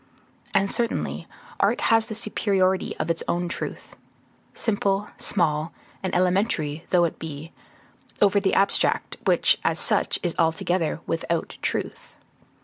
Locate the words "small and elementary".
5.19-6.83